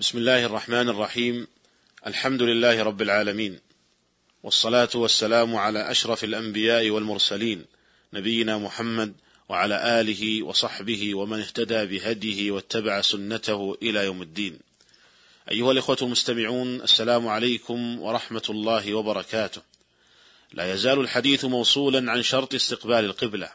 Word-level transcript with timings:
بسم 0.00 0.18
الله 0.18 0.46
الرحمن 0.46 0.88
الرحيم. 0.88 1.46
الحمد 2.06 2.42
لله 2.42 2.82
رب 2.82 3.02
العالمين. 3.02 3.60
والصلاة 4.42 4.88
والسلام 4.94 5.56
على 5.56 5.90
أشرف 5.90 6.24
الأنبياء 6.24 6.90
والمرسلين 6.90 7.64
نبينا 8.12 8.58
محمد 8.58 9.14
وعلى 9.48 10.00
آله 10.00 10.42
وصحبه 10.42 11.14
ومن 11.14 11.40
اهتدى 11.40 11.86
بهديه 11.86 12.50
واتبع 12.50 13.00
سنته 13.00 13.78
إلى 13.82 14.04
يوم 14.04 14.22
الدين. 14.22 14.58
أيها 15.50 15.72
الإخوة 15.72 15.98
المستمعون 16.02 16.80
السلام 16.80 17.28
عليكم 17.28 18.00
ورحمة 18.00 18.46
الله 18.50 18.94
وبركاته. 18.94 19.62
لا 20.52 20.72
يزال 20.72 21.00
الحديث 21.00 21.44
موصولا 21.44 22.12
عن 22.12 22.22
شرط 22.22 22.54
استقبال 22.54 23.04
القبلة. 23.04 23.50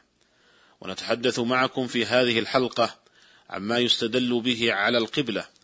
ونتحدث 0.81 1.39
معكم 1.39 1.87
في 1.87 2.05
هذه 2.05 2.39
الحلقة 2.39 2.95
عما 3.49 3.77
يستدل 3.77 4.41
به 4.41 4.73
على 4.73 4.97
القبلة. 4.97 5.54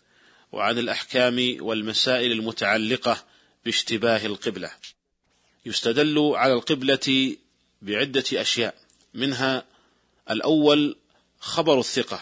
وعن 0.52 0.78
الأحكام 0.78 1.58
والمسائل 1.60 2.32
المتعلقة 2.32 3.24
باشتباه 3.66 4.26
القبلة. 4.26 4.72
يستدل 5.66 6.32
على 6.36 6.54
القبلة 6.54 7.36
بعدة 7.82 8.24
أشياء 8.34 8.76
منها 9.14 9.66
الأول 10.32 10.96
خبر 11.40 11.80
الثقة. 11.80 12.20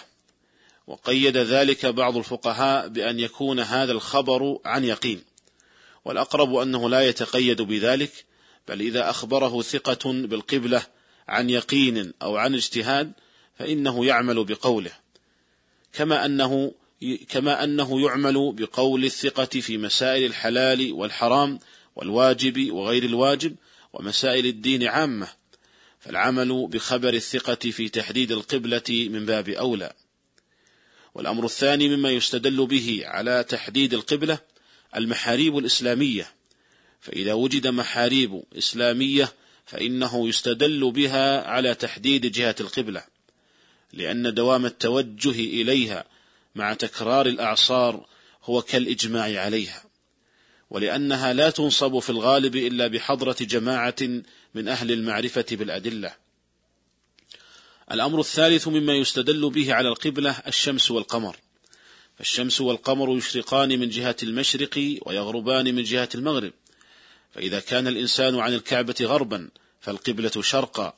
وقيد 0.87 1.37
ذلك 1.37 1.85
بعض 1.85 2.17
الفقهاء 2.17 2.87
بأن 2.87 3.19
يكون 3.19 3.59
هذا 3.59 3.91
الخبر 3.91 4.59
عن 4.65 4.85
يقين. 4.85 5.23
والأقرب 6.05 6.55
أنه 6.55 6.89
لا 6.89 7.07
يتقيد 7.07 7.61
بذلك 7.61 8.25
بل 8.67 8.81
إذا 8.81 9.09
أخبره 9.09 9.61
ثقة 9.61 10.11
بالقبلة 10.11 10.83
عن 11.27 11.49
يقين 11.49 12.13
أو 12.21 12.37
عن 12.37 12.55
اجتهاد 12.55 13.11
فإنه 13.59 14.05
يعمل 14.05 14.43
بقوله. 14.43 14.91
كما 15.93 16.25
أنه 16.25 16.71
كما 17.29 17.63
أنه 17.63 18.01
يعمل 18.01 18.53
بقول 18.53 19.05
الثقة 19.05 19.59
في 19.59 19.77
مسائل 19.77 20.25
الحلال 20.25 20.91
والحرام 20.91 21.59
والواجب 21.95 22.71
وغير 22.71 23.03
الواجب 23.03 23.55
ومسائل 23.93 24.45
الدين 24.45 24.87
عامة 24.87 25.27
فالعمل 25.99 26.67
بخبر 26.67 27.13
الثقة 27.13 27.71
في 27.71 27.89
تحديد 27.89 28.31
القبلة 28.31 29.07
من 29.11 29.25
باب 29.25 29.49
أولى. 29.49 29.93
والأمر 31.15 31.45
الثاني 31.45 31.97
مما 31.97 32.11
يستدل 32.11 32.65
به 32.65 33.01
على 33.05 33.45
تحديد 33.49 33.93
القبلة 33.93 34.39
المحاريب 34.95 35.57
الإسلامية 35.57 36.31
فإذا 37.01 37.33
وجد 37.33 37.67
محاريب 37.67 38.43
إسلامية 38.57 39.33
فإنه 39.65 40.29
يستدل 40.29 40.91
بها 40.91 41.47
على 41.47 41.75
تحديد 41.75 42.31
جهة 42.31 42.55
القبلة 42.59 43.03
لأن 43.93 44.33
دوام 44.33 44.65
التوجه 44.65 45.39
إليها 45.39 46.05
مع 46.55 46.73
تكرار 46.73 47.25
الأعصار 47.25 48.05
هو 48.43 48.61
كالإجماع 48.61 49.41
عليها 49.41 49.83
ولأنها 50.69 51.33
لا 51.33 51.49
تنصب 51.49 51.99
في 51.99 52.09
الغالب 52.09 52.55
إلا 52.55 52.87
بحضرة 52.87 53.35
جماعة 53.41 53.95
من 54.53 54.67
أهل 54.67 54.91
المعرفة 54.91 55.45
بالأدلة. 55.51 56.15
الأمر 57.91 58.19
الثالث 58.19 58.67
مما 58.67 58.93
يستدل 58.93 59.49
به 59.49 59.73
على 59.73 59.89
القبلة 59.89 60.31
الشمس 60.47 60.91
والقمر 60.91 61.37
فالشمس 62.17 62.61
والقمر 62.61 63.17
يشرقان 63.17 63.79
من 63.79 63.89
جهة 63.89 64.15
المشرق 64.23 64.99
ويغربان 65.05 65.75
من 65.75 65.83
جهة 65.83 66.09
المغرب 66.15 66.53
فإذا 67.33 67.59
كان 67.59 67.87
الإنسان 67.87 68.39
عن 68.39 68.53
الكعبة 68.53 68.95
غربا 69.01 69.49
فالقبلة 69.81 70.41
شرقا 70.41 70.93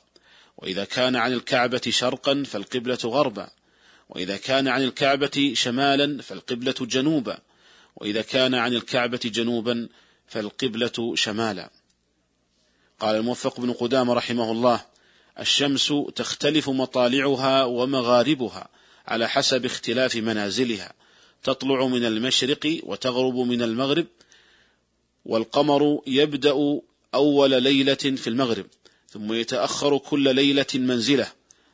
وإذا 0.56 0.84
كان 0.84 1.16
عن 1.16 1.32
الكعبة 1.32 1.80
شرقا 1.90 2.42
فالقبلة 2.46 2.98
غربا. 3.04 3.50
وإذا 4.12 4.36
كان 4.36 4.68
عن 4.68 4.82
الكعبة 4.82 5.52
شمالا 5.54 6.22
فالقبلة 6.22 6.74
جنوبا 6.80 7.38
وإذا 7.96 8.22
كان 8.22 8.54
عن 8.54 8.74
الكعبة 8.74 9.20
جنوبا 9.24 9.88
فالقبلة 10.26 11.12
شمالا. 11.14 11.70
قال 13.00 13.16
الموفق 13.16 13.60
بن 13.60 13.72
قدامة 13.72 14.14
رحمه 14.14 14.52
الله 14.52 14.84
الشمس 15.40 15.92
تختلف 16.14 16.68
مطالعها 16.68 17.64
ومغاربها 17.64 18.68
على 19.06 19.28
حسب 19.28 19.64
اختلاف 19.64 20.16
منازلها 20.16 20.92
تطلع 21.42 21.86
من 21.86 22.04
المشرق 22.04 22.80
وتغرب 22.82 23.36
من 23.36 23.62
المغرب 23.62 24.06
والقمر 25.24 26.02
يبدأ 26.06 26.80
أول 27.14 27.62
ليلة 27.62 27.94
في 27.94 28.26
المغرب 28.26 28.66
ثم 29.08 29.32
يتأخر 29.32 29.98
كل 29.98 30.34
ليلة 30.34 30.66
منزلة. 30.74 31.32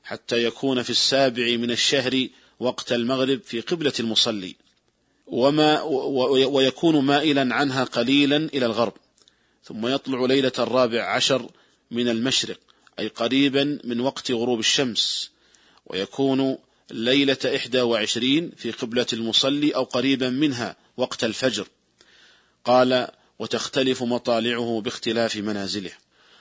حتى 0.09 0.45
يكون 0.45 0.83
في 0.83 0.91
السابع 0.91 1.57
من 1.57 1.71
الشهر 1.71 2.29
وقت 2.61 2.93
المغرب 2.93 3.41
في 3.43 3.61
قبلة 3.61 3.93
المصلي. 4.01 4.55
وما 5.27 5.83
ويكون 6.47 7.05
مائلا 7.05 7.55
عنها 7.55 7.85
قليلا 7.85 8.37
إلى 8.37 8.67
الغرب. 8.67 8.93
ثم 9.65 9.87
يطلع 9.87 10.27
ليلة 10.27 10.53
الرابع 10.59 11.15
عشر 11.15 11.51
من 11.91 12.09
المشرق 12.09 12.59
أي 12.99 13.09
قريبا 13.09 13.79
من 13.85 14.01
وقت 14.01 14.31
غروب 14.31 14.59
الشمس. 14.59 15.31
ويكون 15.87 16.59
ليلة 16.91 17.39
إحدى 17.57 17.81
وعشرين 17.81 18.53
في 18.57 18.71
قبلة 18.71 19.07
المصلي 19.13 19.75
أو 19.75 19.85
قريبا 19.85 20.31
منها 20.31 20.77
وقت 20.97 21.25
الفجر. 21.25 21.69
قال 22.65 23.09
وتختلف 23.39 24.03
مطالعه 24.03 24.81
باختلاف 24.85 25.37
منازله. 25.37 25.93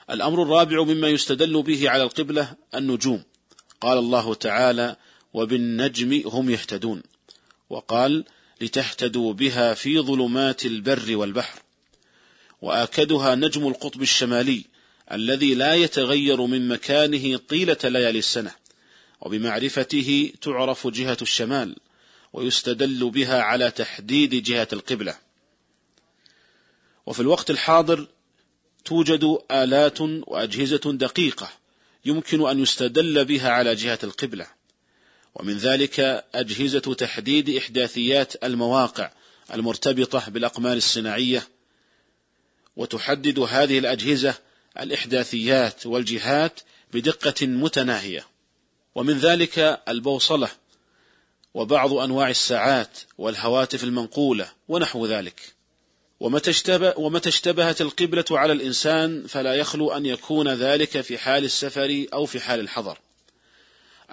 الأمر 0.09 0.43
الرابع 0.43 0.83
مما 0.83 1.07
يستدل 1.07 1.61
به 1.63 1.89
على 1.89 2.03
القبلة 2.03 2.55
النجوم. 2.75 3.23
قال 3.81 3.97
الله 3.97 4.33
تعالى 4.33 4.95
وبالنجم 5.33 6.21
هم 6.25 6.49
يهتدون. 6.49 7.03
وقال 7.69 8.25
لتهتدوا 8.61 9.33
بها 9.33 9.73
في 9.73 9.99
ظلمات 9.99 10.65
البر 10.65 11.17
والبحر. 11.17 11.59
وآكدها 12.61 13.35
نجم 13.35 13.67
القطب 13.67 14.01
الشمالي 14.01 14.63
الذي 15.11 15.55
لا 15.55 15.73
يتغير 15.73 16.41
من 16.41 16.67
مكانه 16.67 17.37
طيلة 17.37 17.77
ليالي 17.83 18.19
السنة. 18.19 18.51
وبمعرفته 19.21 20.31
تعرف 20.41 20.87
جهة 20.87 21.17
الشمال 21.21 21.75
ويستدل 22.33 23.09
بها 23.09 23.41
على 23.41 23.71
تحديد 23.71 24.43
جهة 24.43 24.67
القبلة. 24.73 25.17
وفي 27.05 27.19
الوقت 27.19 27.49
الحاضر 27.49 28.07
توجد 28.85 29.37
آلات 29.51 30.01
وأجهزة 30.01 30.81
دقيقة 30.85 31.49
يمكن 32.07 32.49
أن 32.49 32.59
يستدل 32.59 33.25
بها 33.25 33.49
على 33.49 33.75
جهة 33.75 33.99
القبلة. 34.03 34.47
ومن 35.35 35.57
ذلك 35.57 36.25
أجهزة 36.35 36.79
تحديد 36.79 37.49
إحداثيات 37.49 38.43
المواقع 38.43 39.11
المرتبطة 39.53 40.29
بالأقمار 40.29 40.77
الصناعية. 40.77 41.47
وتحدد 42.75 43.39
هذه 43.39 43.79
الأجهزة 43.79 44.35
الإحداثيات 44.79 45.85
والجهات 45.85 46.59
بدقة 46.93 47.47
متناهية. 47.47 48.27
ومن 48.95 49.17
ذلك 49.17 49.81
البوصلة 49.87 50.49
وبعض 51.53 51.93
أنواع 51.93 52.29
الساعات 52.29 52.99
والهواتف 53.17 53.83
المنقولة 53.83 54.51
ونحو 54.67 55.05
ذلك. 55.05 55.56
ومتى 56.19 56.49
اشتبه 56.49 56.93
ومتى 56.97 57.29
اشتبهت 57.29 57.81
القبلة 57.81 58.25
على 58.31 58.53
الإنسان 58.53 59.27
فلا 59.27 59.55
يخلو 59.55 59.91
أن 59.91 60.05
يكون 60.05 60.47
ذلك 60.47 61.01
في 61.01 61.17
حال 61.17 61.43
السفر 61.43 62.05
أو 62.13 62.25
في 62.25 62.39
حال 62.39 62.59
الحضر. 62.59 62.97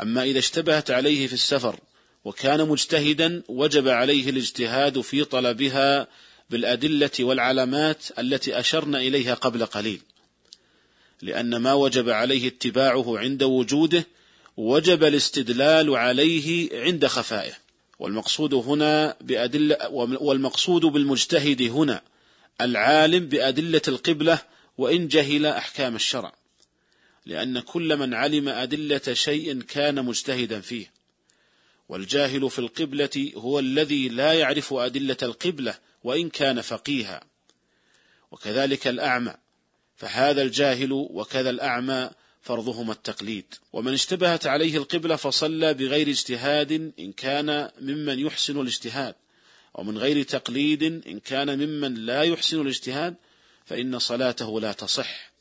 أما 0.00 0.22
إذا 0.22 0.38
اشتبهت 0.38 0.90
عليه 0.90 1.26
في 1.26 1.32
السفر 1.32 1.80
وكان 2.24 2.68
مجتهدا 2.68 3.42
وجب 3.48 3.88
عليه 3.88 4.30
الاجتهاد 4.30 5.00
في 5.00 5.24
طلبها 5.24 6.08
بالأدلة 6.50 7.10
والعلامات 7.20 8.04
التي 8.18 8.58
أشرنا 8.58 8.98
إليها 8.98 9.34
قبل 9.34 9.66
قليل. 9.66 10.00
لأن 11.22 11.56
ما 11.56 11.72
وجب 11.72 12.10
عليه 12.10 12.48
اتباعه 12.48 13.18
عند 13.18 13.42
وجوده 13.42 14.06
وجب 14.56 15.04
الاستدلال 15.04 15.96
عليه 15.96 16.68
عند 16.72 17.06
خفائه. 17.06 17.63
والمقصود 17.98 18.54
هنا 18.54 19.16
بأدلة 19.20 19.88
والمقصود 20.20 20.82
بالمجتهد 20.82 21.62
هنا 21.62 22.02
العالم 22.60 23.26
بأدلة 23.26 23.82
القبلة 23.88 24.38
وإن 24.78 25.08
جهل 25.08 25.46
أحكام 25.46 25.96
الشرع. 25.96 26.32
لأن 27.26 27.60
كل 27.60 27.96
من 27.96 28.14
علم 28.14 28.48
أدلة 28.48 29.00
شيء 29.12 29.62
كان 29.62 30.04
مجتهدا 30.04 30.60
فيه. 30.60 30.92
والجاهل 31.88 32.50
في 32.50 32.58
القبلة 32.58 33.32
هو 33.36 33.58
الذي 33.58 34.08
لا 34.08 34.32
يعرف 34.32 34.72
أدلة 34.72 35.16
القبلة 35.22 35.74
وإن 36.04 36.28
كان 36.28 36.60
فقيها. 36.60 37.24
وكذلك 38.30 38.86
الأعمى. 38.86 39.34
فهذا 39.96 40.42
الجاهل 40.42 40.92
وكذا 40.92 41.50
الأعمى 41.50 42.10
فرضهما 42.44 42.92
التقليد. 42.92 43.54
ومن 43.72 43.92
اشتبهت 43.92 44.46
عليه 44.46 44.76
القبلة 44.76 45.16
فصلى 45.16 45.74
بغير 45.74 46.08
اجتهاد 46.08 46.92
إن 46.98 47.12
كان 47.12 47.70
ممن 47.80 48.18
يحسن 48.18 48.60
الاجتهاد. 48.60 49.14
ومن 49.74 49.98
غير 49.98 50.22
تقليد 50.22 50.82
إن 50.82 51.20
كان 51.20 51.58
ممن 51.58 51.94
لا 51.94 52.22
يحسن 52.22 52.60
الاجتهاد 52.60 53.14
فإن 53.64 53.98
صلاته 53.98 54.60
لا 54.60 54.72
تصح 54.72 55.32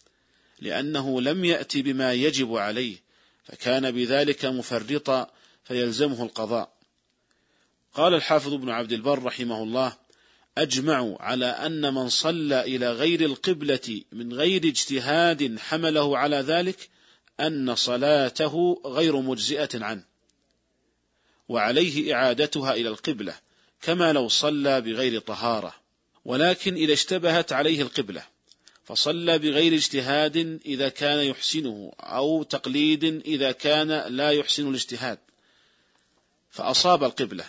لأنه 0.60 1.22
لم 1.22 1.46
يأتي 1.46 1.82
بما 1.82 2.14
يجب 2.14 2.56
عليه 2.56 2.96
فكان 3.44 3.92
بذلك 3.92 4.46
مفرطا 4.46 5.32
فيلزمه 5.64 6.24
القضاء. 6.24 6.74
قال 7.94 8.14
الحافظ 8.14 8.54
ابن 8.54 8.70
عبد 8.70 8.94
البر 8.94 9.24
رحمه 9.24 9.64
الله 9.64 9.94
أجمعوا 10.58 11.22
على 11.22 11.46
أن 11.46 11.94
من 11.94 12.10
صلى 12.10 12.62
إلى 12.62 12.92
غير 12.92 13.22
القبلة 13.22 14.02
من 14.12 14.34
غير 14.34 14.66
اجتهاد 14.66 15.60
حمله 15.60 16.18
على 16.18 16.36
ذلك 16.36 16.90
أن 17.40 17.76
صلاته 17.76 18.82
غير 18.86 19.22
مجزئة 19.22 19.70
عنه 19.74 20.04
وعليه 21.50 22.16
إعادتها 22.16 22.74
إلى 22.74 22.90
القبلة 22.90 23.36
كما 23.82 24.14
لو 24.14 24.28
صلى 24.28 24.82
بغير 24.82 25.20
طهارة 25.20 25.76
ولكن 26.26 26.74
إذا 26.74 26.94
اشتبهت 26.94 27.52
عليه 27.52 27.82
القبلة 27.82 28.24
فصلى 28.84 29.40
بغير 29.40 29.74
اجتهاد 29.74 30.60
إذا 30.66 30.90
كان 30.90 31.20
يحسنه 31.20 31.92
أو 32.00 32.44
تقليد 32.44 33.04
إذا 33.04 33.52
كان 33.52 33.88
لا 33.92 34.32
يحسن 34.32 34.70
الاجتهاد. 34.70 35.20
فأصاب 36.50 37.04
القبلة 37.04 37.46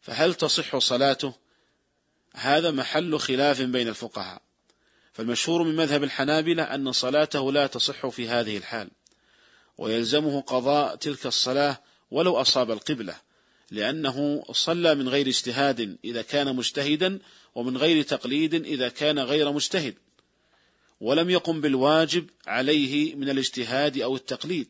فهل 0.00 0.34
تصح 0.34 0.78
صلاته؟ 0.78 1.34
هذا 2.34 2.70
محل 2.70 3.18
خلاف 3.18 3.62
بين 3.62 3.88
الفقهاء. 3.88 4.42
فالمشهور 5.12 5.62
من 5.62 5.76
مذهب 5.76 6.04
الحنابلة 6.04 6.62
أن 6.62 6.92
صلاته 6.92 7.52
لا 7.52 7.66
تصح 7.66 8.06
في 8.06 8.28
هذه 8.28 8.56
الحال. 8.56 8.90
ويلزمه 9.80 10.40
قضاء 10.40 10.96
تلك 10.96 11.26
الصلاة 11.26 11.80
ولو 12.10 12.36
أصاب 12.36 12.70
القبلة 12.70 13.14
لأنه 13.70 14.44
صلى 14.52 14.94
من 14.94 15.08
غير 15.08 15.26
اجتهاد 15.26 15.98
إذا 16.04 16.22
كان 16.22 16.56
مجتهدا 16.56 17.18
ومن 17.54 17.76
غير 17.76 18.02
تقليد 18.02 18.54
إذا 18.54 18.88
كان 18.88 19.18
غير 19.18 19.52
مجتهد. 19.52 19.94
ولم 21.00 21.30
يقم 21.30 21.60
بالواجب 21.60 22.30
عليه 22.46 23.14
من 23.14 23.28
الاجتهاد 23.28 23.98
أو 23.98 24.16
التقليد. 24.16 24.68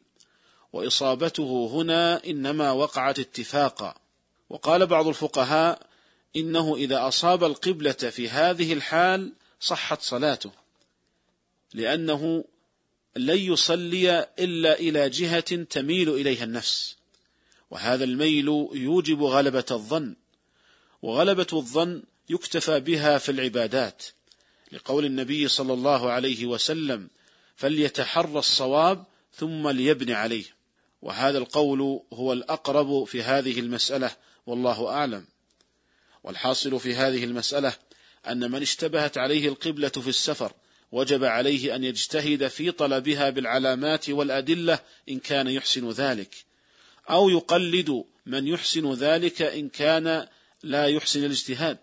وإصابته 0.72 1.70
هنا 1.72 2.24
إنما 2.24 2.72
وقعت 2.72 3.18
اتفاقا. 3.18 3.94
وقال 4.50 4.86
بعض 4.86 5.08
الفقهاء 5.08 5.86
إنه 6.36 6.76
إذا 6.76 7.08
أصاب 7.08 7.44
القبلة 7.44 7.92
في 7.92 8.28
هذه 8.28 8.72
الحال 8.72 9.32
صحت 9.60 10.02
صلاته 10.02 10.50
لأنه 11.74 12.44
لن 13.16 13.38
يصلي 13.38 14.28
إلا 14.38 14.78
إلى 14.78 15.10
جهة 15.10 15.62
تميل 15.62 16.08
إليها 16.08 16.44
النفس. 16.44 16.96
وهذا 17.70 18.04
الميل 18.04 18.46
يوجب 18.72 19.22
غلبة 19.22 19.64
الظن 19.70 20.16
وغلبة 21.02 21.46
الظن 21.52 22.02
يكتفى 22.28 22.80
بها 22.80 23.18
في 23.18 23.32
العبادات. 23.32 24.02
لقول 24.72 25.04
النبي 25.04 25.48
صلى 25.48 25.72
الله 25.72 26.10
عليه 26.10 26.46
وسلم 26.46 27.10
فليتحرى 27.56 28.38
الصواب 28.38 29.04
ثم 29.34 29.68
ليبني 29.68 30.14
عليه. 30.14 30.44
وهذا 31.02 31.38
القول 31.38 32.00
هو 32.12 32.32
الأقرب 32.32 33.04
في 33.04 33.22
هذه 33.22 33.60
المسألة 33.60 34.10
والله 34.46 34.88
أعلم. 34.88 35.24
والحاصل 36.24 36.80
في 36.80 36.94
هذه 36.94 37.24
المسألة 37.24 37.72
أن 38.28 38.50
من 38.50 38.62
اشتبهت 38.62 39.18
عليه 39.18 39.48
القبلة 39.48 39.88
في 39.88 40.08
السفر 40.08 40.52
وجب 40.92 41.24
عليه 41.24 41.74
أن 41.74 41.84
يجتهد 41.84 42.48
في 42.48 42.70
طلبها 42.70 43.30
بالعلامات 43.30 44.10
والأدلة 44.10 44.78
إن 45.08 45.18
كان 45.18 45.48
يحسن 45.48 45.90
ذلك 45.90 46.34
أو 47.10 47.28
يقلد 47.28 48.04
من 48.26 48.46
يحسن 48.46 48.92
ذلك 48.92 49.42
إن 49.42 49.68
كان 49.68 50.26
لا 50.62 50.86
يحسن 50.86 51.24
الاجتهاد. 51.24 51.78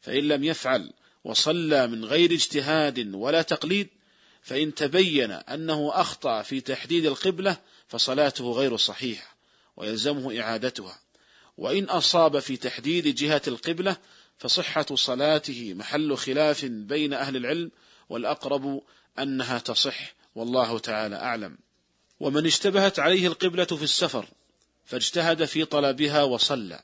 فإن 0.00 0.28
لم 0.28 0.44
يفعل 0.44 0.92
وصلى 1.24 1.86
من 1.86 2.04
غير 2.04 2.32
اجتهاد 2.32 3.14
ولا 3.14 3.42
تقليد 3.42 3.88
فإن 4.42 4.74
تبين 4.74 5.30
أنه 5.30 5.90
أخطأ 5.94 6.42
في 6.42 6.60
تحديد 6.60 7.06
القبلة 7.06 7.56
فصلاته 7.88 8.52
غير 8.52 8.76
صحيحة 8.76 9.36
ويلزمه 9.76 10.40
إعادتها. 10.40 11.00
وإن 11.58 11.84
أصاب 11.84 12.38
في 12.38 12.56
تحديد 12.56 13.14
جهة 13.14 13.42
القبلة 13.48 13.96
فصحة 14.38 14.86
صلاته 14.94 15.74
محل 15.74 16.16
خلاف 16.16 16.64
بين 16.64 17.12
أهل 17.12 17.36
العلم 17.36 17.70
والأقرب 18.10 18.82
أنها 19.18 19.58
تصح 19.58 20.14
والله 20.34 20.78
تعالى 20.78 21.16
أعلم. 21.16 21.58
ومن 22.20 22.46
اشتبهت 22.46 22.98
عليه 22.98 23.26
القبلة 23.26 23.64
في 23.64 23.82
السفر 23.82 24.26
فاجتهد 24.84 25.44
في 25.44 25.64
طلبها 25.64 26.22
وصلى 26.22 26.82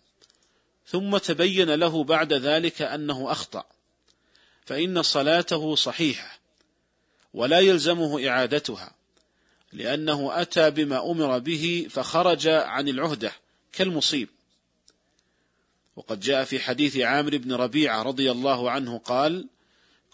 ثم 0.87 1.17
تبين 1.17 1.71
له 1.71 2.05
بعد 2.05 2.33
ذلك 2.33 2.83
أنه 2.83 3.33
أخطأ 3.33 3.65
فإن 4.65 5.03
صلاته 5.03 5.75
صحيحة 5.75 6.39
ولا 7.35 7.61
يلزمه 7.61 8.29
إعادتها 8.29 8.93
لأنه 9.73 10.41
أتى 10.43 10.71
بما 10.71 11.11
أمر 11.11 11.39
به 11.39 11.87
فخرج 11.91 12.49
عن 12.49 12.89
العهدة 12.89 13.33
كالمصيب. 13.73 14.29
وقد 15.97 16.21
جاء 16.21 16.45
في 16.45 16.61
حديث 16.61 16.97
عامر 16.97 17.37
بن 17.37 17.53
ربيعة 17.53 18.03
رضي 18.03 18.31
الله 18.31 18.71
عنه 18.71 18.99
قال 18.99 19.49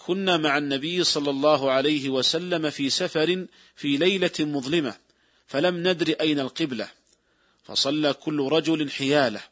كنا 0.06 0.37
مع 0.37 0.58
النبي 0.58 1.04
صلى 1.04 1.31
الله 1.31 1.70
عليه 1.70 2.08
وسلم 2.08 2.70
في 2.70 2.90
سفر 2.90 3.46
في 3.76 3.96
ليلة 3.96 4.31
مظلمة 4.40 4.94
فلم 5.46 5.88
ندر 5.88 6.14
أين 6.20 6.40
القبلة 6.40 6.88
فصلى 7.64 8.12
كل 8.12 8.49
رجل 8.49 8.90
حياله. 8.90 9.43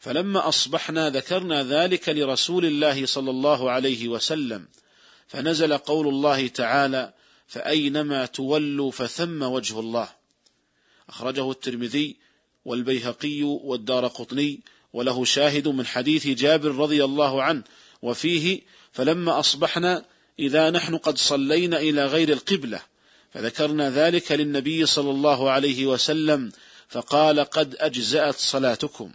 فلما 0.00 0.48
أصبحنا 0.48 1.10
ذكرنا 1.10 1.62
ذلك 1.62 2.08
لرسول 2.08 2.64
الله 2.64 3.06
صلى 3.06 3.30
الله 3.30 3.70
عليه 3.70 4.08
وسلم 4.08 4.68
فنزل 5.26 5.76
قول 5.76 6.08
الله 6.08 6.48
تعالى 6.48 7.12
فأينما 7.46 8.26
تولوا 8.26 8.90
فثم 8.90 9.42
وجه 9.42 9.80
الله 9.80 10.08
أخرجه 11.08 11.50
الترمذي 11.50 12.16
والبيهقي 12.64 13.42
والدار 13.42 14.06
قطني 14.06 14.60
وله 14.92 15.24
شاهد 15.24 15.68
من 15.68 15.86
حديث 15.86 16.26
جابر 16.26 16.74
رضي 16.74 17.04
الله 17.04 17.42
عنه 17.42 17.62
وفيه 18.02 18.60
فلما 18.92 19.40
أصبحنا 19.40 20.04
إذا 20.38 20.70
نحن 20.70 20.96
قد 20.96 21.18
صلينا 21.18 21.78
إلى 21.78 22.06
غير 22.06 22.32
القبلة 22.32 22.80
فذكرنا 23.34 23.90
ذلك 23.90 24.32
للنبي 24.32 24.86
صلى 24.86 25.10
الله 25.10 25.50
عليه 25.50 25.86
وسلم 25.86 26.52
فقال 26.88 27.40
قد 27.40 27.76
أجزأت 27.78 28.34
صلاتكم. 28.34 29.12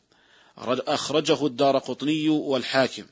أخرجه 0.57 1.45
الدار 1.45 1.77
قطني 1.77 2.29
والحاكم. 2.29 3.05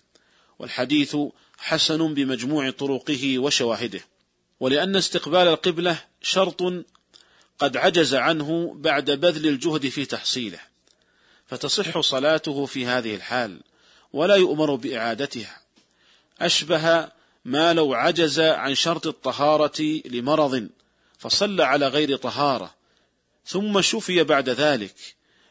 والحديث 0.59 1.17
حسن 1.57 2.13
بمجموع 2.13 2.69
طرقه 2.69 3.39
وشواهده. 3.39 4.01
ولأن 4.59 4.95
استقبال 4.95 5.47
القبلة 5.47 5.99
شرط 6.21 6.63
قد 7.59 7.77
عجز 7.77 8.15
عنه 8.15 8.73
بعد 8.77 9.11
بذل 9.11 9.47
الجهد 9.47 9.89
في 9.89 10.05
تحصيله. 10.05 10.59
فتصح 11.47 11.99
صلاته 11.99 12.65
في 12.65 12.85
هذه 12.85 13.15
الحال 13.15 13.61
ولا 14.13 14.35
يؤمر 14.35 14.75
بإعادتها. 14.75 15.62
أشبه 16.45 17.11
ما 17.45 17.73
لو 17.73 17.93
عجز 17.93 18.39
عن 18.39 18.75
شرط 18.75 19.07
الطهارة 19.07 20.01
لمرض 20.05 20.69
فصلى 21.17 21.63
على 21.63 21.87
غير 21.87 22.15
طهارة 22.15 22.75
ثم 23.45 23.81
شفي 23.81 24.23
بعد 24.23 24.49
ذلك 24.49 24.95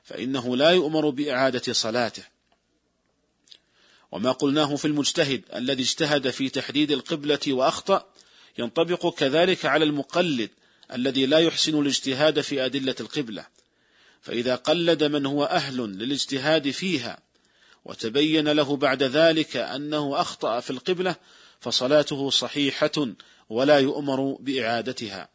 فإنه 0.04 0.56
لا 0.56 0.70
يؤمر 0.70 1.10
بإعادة 1.10 1.72
صلاته. 1.72 2.22
وما 4.12 4.32
قلناه 4.32 4.76
في 4.76 4.84
المجتهد 4.84 5.42
الذي 5.54 5.82
اجتهد 5.82 6.30
في 6.30 6.48
تحديد 6.48 6.90
القبلة 6.90 7.40
وأخطأ 7.48 8.06
ينطبق 8.58 9.14
كذلك 9.14 9.66
على 9.66 9.84
المقلد 9.84 10.50
الذي 10.92 11.26
لا 11.26 11.38
يحسن 11.38 11.80
الاجتهاد 11.80 12.40
في 12.40 12.64
أدلة 12.64 12.94
القبلة 13.00 13.46
فإذا 14.20 14.54
قلد 14.54 15.04
من 15.04 15.26
هو 15.26 15.44
أهل 15.44 15.76
للاجتهاد 15.76 16.70
فيها 16.70 17.18
وتبين 17.84 18.48
له 18.48 18.76
بعد 18.76 19.02
ذلك 19.02 19.56
أنه 19.56 20.20
أخطأ 20.20 20.60
في 20.60 20.70
القبلة 20.70 21.16
فصلاته 21.60 22.30
صحيحة 22.30 23.06
ولا 23.48 23.78
يؤمر 23.78 24.36
بإعادتها. 24.40 25.28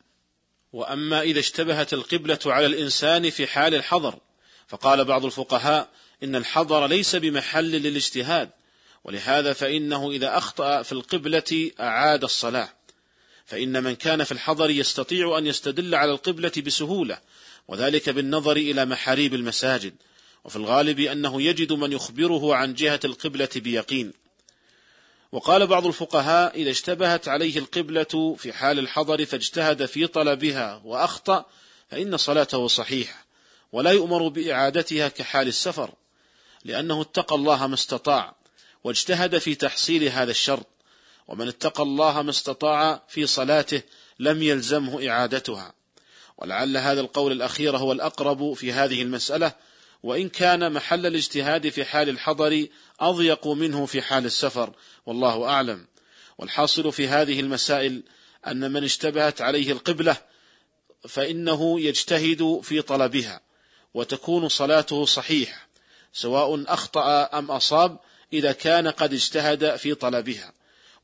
وأما 0.73 1.21
إذا 1.21 1.39
اشتبهت 1.39 1.93
القبلة 1.93 2.39
على 2.45 2.65
الإنسان 2.65 3.29
في 3.29 3.47
حال 3.47 3.75
الحضر 3.75 4.19
فقال 4.67 5.05
بعض 5.05 5.25
الفقهاء 5.25 5.89
إن 6.23 6.35
الحضر 6.35 6.87
ليس 6.87 7.15
بمحل 7.15 7.71
للاجتهاد 7.71 8.49
ولهذا 9.03 9.53
فإنه 9.53 10.11
إذا 10.11 10.37
أخطأ 10.37 10.81
في 10.81 10.91
القبلة 10.91 11.71
أعاد 11.79 12.23
الصلاة. 12.23 12.69
فإن 13.45 13.83
من 13.83 13.95
كان 13.95 14.23
في 14.23 14.31
الحضر 14.31 14.69
يستطيع 14.69 15.37
أن 15.37 15.47
يستدل 15.47 15.95
على 15.95 16.11
القبلة 16.11 16.51
بسهولة 16.65 17.19
وذلك 17.67 18.09
بالنظر 18.09 18.57
إلى 18.57 18.85
محاريب 18.85 19.33
المساجد. 19.33 19.95
وفي 20.47 20.55
الغالب 20.55 20.99
أنه 20.99 21.41
يجد 21.41 21.73
من 21.73 21.91
يخبره 21.91 22.55
عن 22.55 22.73
جهة 22.73 22.99
القبلة 23.05 23.49
بيقين. 23.55 24.13
وقال 25.31 25.67
بعض 25.67 25.85
الفقهاء 25.85 26.55
إذا 26.55 26.71
اشتبهت 26.71 27.27
عليه 27.27 27.57
القبلة 27.57 28.35
في 28.37 28.53
حال 28.53 28.79
الحضر 28.79 29.25
فاجتهد 29.25 29.85
في 29.85 30.07
طلبها 30.07 30.81
وأخطأ 30.85 31.45
فإن 31.89 32.17
صلاته 32.17 32.67
صحيحة 32.67 33.25
ولا 33.71 33.91
يؤمر 33.91 34.27
بإعادتها 34.27 35.07
كحال 35.07 35.47
السفر 35.47 35.93
لأنه 36.65 37.01
اتقى 37.01 37.35
الله 37.35 37.67
ما 37.67 37.73
استطاع 37.73 38.35
واجتهد 38.83 39.37
في 39.37 39.55
تحصيل 39.55 40.03
هذا 40.03 40.31
الشرط 40.31 40.67
ومن 41.27 41.47
اتقى 41.47 41.83
الله 41.83 42.21
ما 42.21 42.29
استطاع 42.29 43.03
في 43.07 43.27
صلاته 43.27 43.81
لم 44.19 44.43
يلزمه 44.43 45.09
إعادتها. 45.09 45.73
ولعل 46.37 46.77
هذا 46.77 47.01
القول 47.01 47.31
الأخير 47.31 47.77
هو 47.77 47.91
الأقرب 47.91 48.53
في 48.53 48.73
هذه 48.73 49.01
المسألة 49.01 49.66
وإن 50.03 50.29
كان 50.29 50.71
محل 50.71 51.05
الاجتهاد 51.05 51.69
في 51.69 51.85
حال 51.85 52.09
الحضر 52.09 52.67
أضيق 52.99 53.47
منه 53.47 53.85
في 53.85 54.01
حال 54.01 54.25
السفر 54.25 54.73
والله 55.05 55.49
أعلم. 55.49 55.87
والحاصل 56.37 56.91
في 56.91 57.07
هذه 57.07 57.39
المسائل 57.39 58.03
أن 58.47 58.71
من 58.71 58.83
اشتبهت 58.83 59.41
عليه 59.41 59.71
القبلة 59.71 60.17
فإنه 61.07 61.79
يجتهد 61.81 62.59
في 62.63 62.81
طلبها 62.81 63.41
وتكون 63.93 64.49
صلاته 64.49 65.05
صحيحة 65.05 65.67
سواء 66.13 66.73
أخطأ 66.73 67.29
أم 67.39 67.51
أصاب 67.51 67.99
إذا 68.33 68.51
كان 68.51 68.87
قد 68.87 69.13
اجتهد 69.13 69.75
في 69.75 69.95
طلبها 69.95 70.53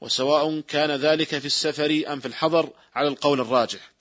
وسواء 0.02 0.60
كان 0.60 0.92
ذلك 0.92 1.40
في 1.40 1.46
السفر 1.46 2.04
أم 2.08 2.20
في 2.20 2.28
الحضر 2.28 2.70
على 2.96 3.08
القول 3.08 3.42
الراجح. 3.42 3.92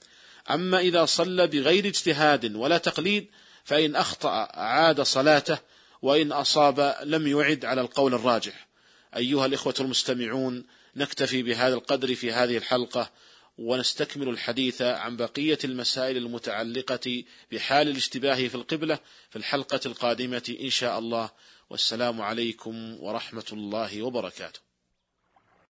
أما 0.50 0.78
إذا 0.78 1.04
صلى 1.04 1.46
بغير 1.46 1.86
اجتهاد 1.86 2.56
ولا 2.56 2.78
تقليد 2.78 3.26
فإن 3.64 3.96
أخطأ 3.96 4.30
عاد 4.54 5.00
صلاته 5.00 5.58
وإن 6.02 6.32
أصاب 6.32 6.96
لم 7.02 7.26
يعد 7.26 7.64
على 7.64 7.80
القول 7.80 8.14
الراجح. 8.14 8.68
أيها 9.16 9.46
الإخوة 9.46 9.74
المستمعون 9.80 10.66
نكتفي 10.96 11.42
بهذا 11.42 11.74
القدر 11.74 12.14
في 12.14 12.32
هذه 12.32 12.56
الحلقة 12.56 13.10
ونستكمل 13.58 14.28
الحديث 14.28 14.82
عن 14.82 15.16
بقية 15.16 15.58
المسائل 15.64 16.16
المتعلقة 16.16 17.24
بحال 17.52 17.88
الاشتباه 17.88 18.34
في 18.48 18.54
القبلة 18.54 18.98
في 19.30 19.36
الحلقة 19.36 19.80
القادمة 19.86 20.56
إن 20.60 20.70
شاء 20.70 20.98
الله. 20.98 21.30
والسلام 21.70 22.20
عليكم 22.20 22.96
ورحمة 23.00 23.44
الله 23.52 24.02
وبركاته. 24.02 24.71